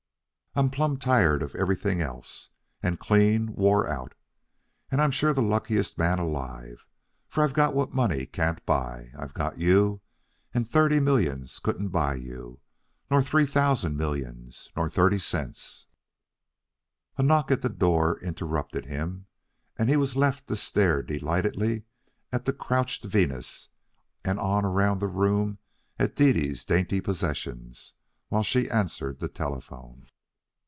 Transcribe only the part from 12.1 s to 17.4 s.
you, nor three thousand millions, nor thirty cents" A